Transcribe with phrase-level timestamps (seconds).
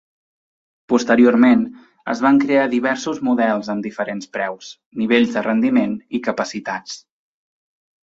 [0.93, 1.61] Posteriorment
[2.15, 4.73] es van crear diversos models amb diferents preus,
[5.05, 7.03] nivells de rendiment i capacitats.